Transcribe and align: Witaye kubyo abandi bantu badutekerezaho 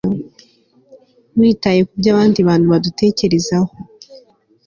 Witaye 1.39 1.79
kubyo 1.89 2.09
abandi 2.13 2.39
bantu 2.47 2.65
badutekerezaho 2.73 3.71